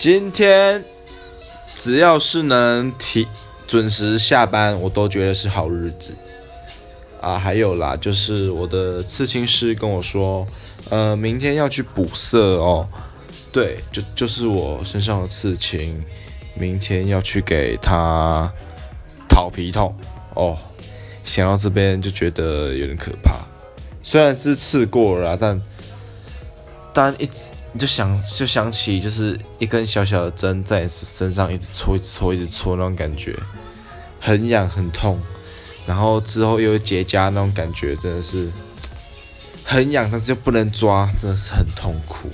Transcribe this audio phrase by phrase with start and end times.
[0.00, 0.82] 今天
[1.74, 3.28] 只要是能提
[3.66, 6.14] 准时下班，我都觉得是好日子
[7.20, 7.38] 啊。
[7.38, 10.46] 还有啦，就是我的刺青师跟我说，
[10.88, 12.88] 呃，明天要去补色哦。
[13.52, 16.02] 对，就就是我身上的刺青，
[16.54, 18.50] 明天要去给他
[19.28, 19.94] 讨皮痛
[20.32, 20.56] 哦。
[21.24, 23.34] 想到这边就觉得有点可怕，
[24.02, 25.60] 虽然是刺过了，但
[26.94, 33.34] 但一直你就想就想起就是一根小小的针在你身上一直戳一直戳一直戳那种感觉，
[34.20, 35.20] 很痒很痛，
[35.86, 38.50] 然后之后又结痂那种感觉，真的是
[39.64, 42.28] 很痒，但是又不能抓，真的是很痛苦。